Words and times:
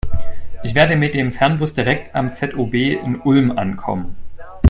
Ich 0.63 0.73
werde 0.73 0.95
mit 0.95 1.13
dem 1.13 1.31
Fernbus 1.31 1.75
direkt 1.75 2.15
am 2.15 2.33
ZOB 2.33 2.73
in 2.73 3.21
Ulm 3.23 3.55
ankommen. 3.55 4.15